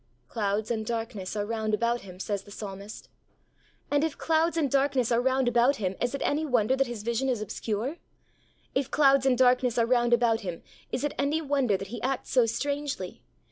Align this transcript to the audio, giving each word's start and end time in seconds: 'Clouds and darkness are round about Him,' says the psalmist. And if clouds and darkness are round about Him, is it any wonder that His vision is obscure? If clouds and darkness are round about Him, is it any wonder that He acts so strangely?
'Clouds 0.29 0.71
and 0.71 0.83
darkness 0.83 1.35
are 1.35 1.45
round 1.45 1.75
about 1.75 2.01
Him,' 2.01 2.19
says 2.19 2.41
the 2.41 2.49
psalmist. 2.49 3.07
And 3.91 4.03
if 4.03 4.17
clouds 4.17 4.57
and 4.57 4.67
darkness 4.71 5.11
are 5.11 5.21
round 5.21 5.47
about 5.47 5.75
Him, 5.75 5.95
is 6.01 6.15
it 6.15 6.23
any 6.25 6.43
wonder 6.43 6.75
that 6.75 6.87
His 6.87 7.03
vision 7.03 7.29
is 7.29 7.39
obscure? 7.39 7.97
If 8.73 8.89
clouds 8.89 9.27
and 9.27 9.37
darkness 9.37 9.77
are 9.77 9.85
round 9.85 10.11
about 10.11 10.39
Him, 10.39 10.63
is 10.91 11.03
it 11.03 11.13
any 11.19 11.39
wonder 11.39 11.77
that 11.77 11.89
He 11.89 12.01
acts 12.01 12.31
so 12.31 12.47
strangely? 12.47 13.21